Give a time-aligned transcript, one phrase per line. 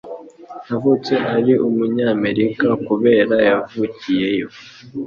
[0.69, 4.47] yavutse ari umunyamerika kubera yavukiyeyo